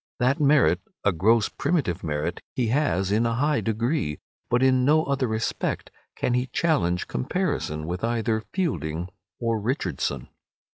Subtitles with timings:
[0.17, 4.17] That merit, a gross primitive merit, he has in a high degree,
[4.49, 9.09] but in no other respect can he challenge comparison with either Fielding
[9.39, 10.29] or Richardson.